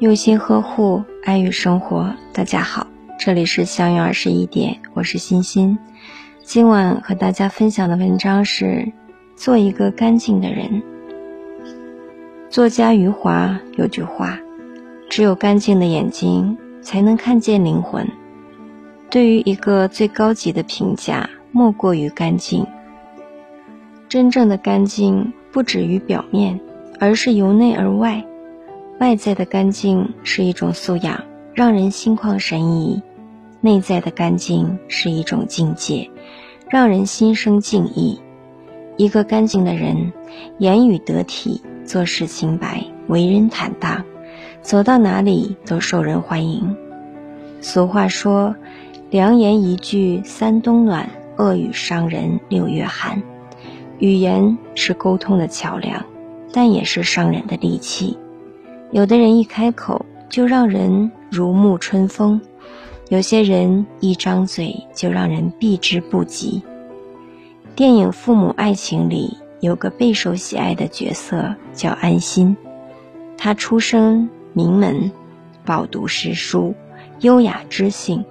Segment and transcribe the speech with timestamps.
[0.00, 2.14] 用心呵护，爱与生活。
[2.32, 2.86] 大家好，
[3.18, 5.76] 这里是相约二十一点，我是欣欣。
[6.44, 8.92] 今晚和大家分享的文章是：
[9.34, 10.80] 做一个干净的人。
[12.48, 14.38] 作家余华有句话
[15.10, 18.06] ：“只有干净的眼睛，才能看见灵魂。”
[19.10, 22.64] 对于一个最高级的评价，莫过于干净。
[24.08, 26.60] 真正的干净，不止于表面，
[27.00, 28.24] 而是由内而外。
[28.98, 31.22] 外在的干净是一种素养，
[31.54, 33.00] 让人心旷神怡；
[33.60, 36.10] 内在的干净是一种境界，
[36.68, 38.20] 让人心生敬意。
[38.96, 40.12] 一个干净的人，
[40.58, 44.04] 言语得体，做事清白，为人坦荡，
[44.62, 46.76] 走到哪里都受人欢迎。
[47.60, 48.56] 俗话说
[49.10, 53.22] ：“良言一句三冬暖，恶语伤人六月寒。”
[54.00, 56.04] 语言是沟通的桥梁，
[56.52, 58.18] 但也是伤人的利器。
[58.90, 62.40] 有的人一开口就让人如沐春风，
[63.10, 66.62] 有些人一张嘴就让人避之不及。
[67.76, 72.56] 电影《父母爱情》里有个备受喜爱的角色叫安心，
[73.36, 75.12] 她出身名门，
[75.66, 76.74] 饱读诗书，
[77.20, 78.24] 优雅知性。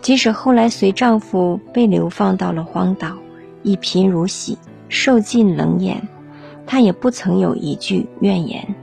[0.00, 3.16] 即使后来随丈夫被流放到了荒岛，
[3.64, 4.56] 一贫如洗，
[4.88, 6.08] 受尽冷眼，
[6.64, 8.76] 她也不曾有一句怨言。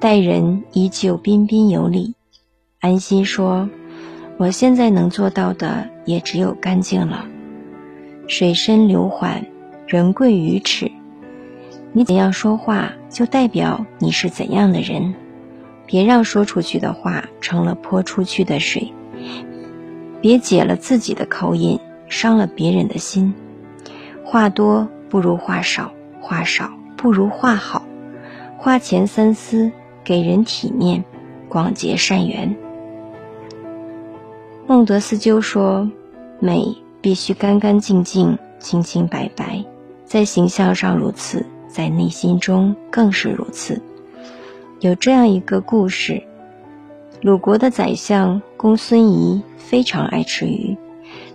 [0.00, 2.14] 待人依旧彬彬有礼，
[2.78, 3.68] 安心说
[4.38, 7.26] ：“我现在能做到的也只有干净了。
[8.28, 9.44] 水深流缓，
[9.88, 10.88] 人贵于尺。
[11.92, 15.16] 你怎样说话，就代表你是怎样的人。
[15.84, 18.92] 别让说出去的话成了泼出去的水，
[20.20, 23.34] 别解了自己的口音，伤了别人的心。
[24.24, 25.90] 话多不如话少，
[26.20, 27.82] 话少不如话好。
[28.58, 29.72] 花钱三思。”
[30.08, 31.04] 给人体面，
[31.50, 32.56] 广结善缘。
[34.66, 35.90] 孟德斯鸠说
[36.40, 39.62] ：“美必须干干净净、清清白白，
[40.06, 43.82] 在形象上如此，在内心中更是如此。”
[44.80, 46.22] 有这样一个故事：
[47.20, 50.78] 鲁国的宰相公孙仪非常爱吃鱼，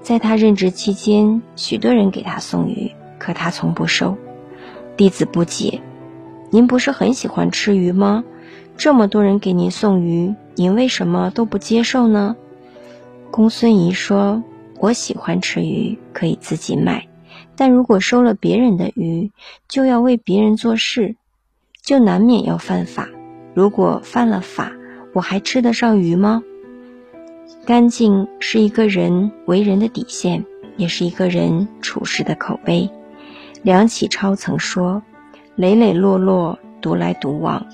[0.00, 4.16] 在他任职期间，许多人给他送鱼，可他从不收。
[4.96, 5.80] 弟子不解
[6.50, 8.22] ：“您不是很喜欢吃鱼吗？”
[8.76, 12.36] 这么多人给您送鱼，您为什么都不接受呢？
[13.30, 14.42] 公孙仪说
[14.80, 17.02] ：“我喜欢吃鱼，可以自己买；
[17.56, 19.30] 但如果收了别人的鱼，
[19.68, 21.16] 就要为别人做事，
[21.82, 23.08] 就难免要犯法。
[23.54, 24.72] 如果犯了法，
[25.12, 26.42] 我还吃得上鱼吗？”
[27.66, 30.44] 干净是一个人为人的底线，
[30.76, 32.88] 也是一个人处事的口碑。
[33.62, 35.02] 梁启超曾说
[35.54, 37.66] ：“磊磊落落，独来独往。”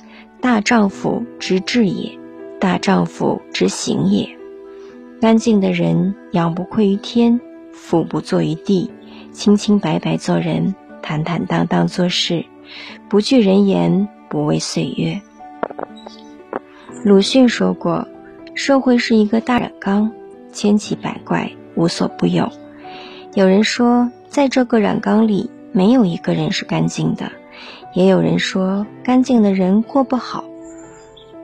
[0.46, 2.16] 大丈夫之志也，
[2.60, 4.28] 大丈夫之行也。
[5.20, 7.40] 干净的人，仰不愧于天，
[7.72, 8.88] 俯不怍于地，
[9.32, 12.44] 清清白白做人，坦坦荡荡做事，
[13.08, 15.20] 不惧人言，不畏岁月。
[17.04, 18.06] 鲁迅说过
[18.54, 20.12] ：“社会是一个大染缸，
[20.52, 22.48] 千奇百怪，无所不有。”
[23.34, 27.32] 有人说，在这个染缸里，没有一个人是干净的。
[27.94, 30.44] 也有人说，干净的人过不好。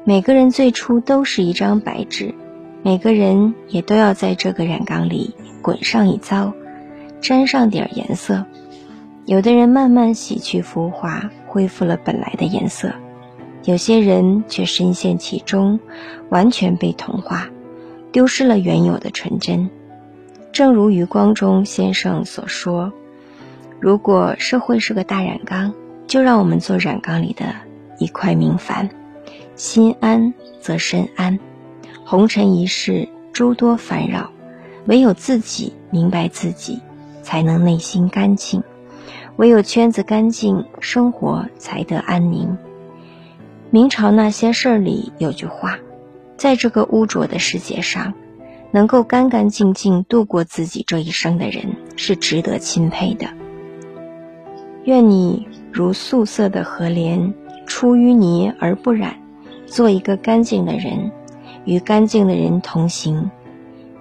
[0.05, 2.35] 每个人最初都是一张白纸，
[2.83, 6.53] 每个人也都要在这个染缸里滚上一遭，
[7.21, 8.45] 沾上点颜色。
[9.25, 12.89] 有的人慢慢洗去浮华，恢复了本来的颜色；
[13.65, 15.79] 有些人却深陷其中，
[16.29, 17.49] 完全被同化，
[18.11, 19.71] 丢失了原有的纯真。
[20.51, 22.93] 正如余光中先生所说
[23.81, 25.73] ：“如果社会是个大染缸。”
[26.07, 27.55] 就让我们做染缸里的
[27.99, 28.91] 一块明矾，
[29.57, 31.39] 心安则身安。
[32.05, 34.31] 红尘一世诸多烦扰，
[34.87, 36.81] 唯有自己明白自己，
[37.23, 38.61] 才能内心干净；
[39.37, 42.59] 唯有圈子干净，生活才得安宁。
[43.71, 45.79] 明朝那些事儿里有句话：
[46.37, 48.13] 在这个污浊的世界上，
[48.73, 53.29] 能够干干净净度过自己这一生的人，是值得钦佩的。
[54.85, 55.49] 愿你。
[55.73, 57.33] 如素色的河莲，
[57.67, 59.17] 出淤泥而不染。
[59.65, 61.11] 做一个干净的人，
[61.65, 63.31] 与干净的人同行。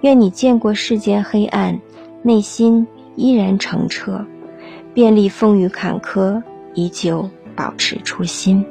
[0.02, 1.80] 愿你见过世间黑暗，
[2.22, 2.86] 内心
[3.16, 4.22] 依然澄澈；
[4.92, 6.42] 遍历风雨坎坷，
[6.74, 7.26] 依旧
[7.56, 8.62] 保持初心。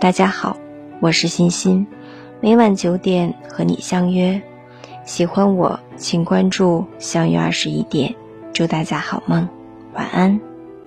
[0.00, 0.56] 大家好，
[1.00, 1.86] 我是欣欣，
[2.40, 4.40] 每晚九点和你相约。
[5.04, 8.12] 喜欢我，请关注“相约二十一点”。
[8.52, 9.48] 祝大家好梦，
[9.94, 10.47] 晚安。